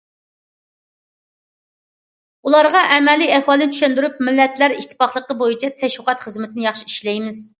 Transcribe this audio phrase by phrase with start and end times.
[2.49, 7.43] ئۇلارغا ئەمەلىي ئەھۋالنى چۈشەندۈرۈپ، مىللەتلەر ئىتتىپاقلىقى بويىچە تەشۋىقات خىزمىتىنى ياخشى ئىشلەيمىز.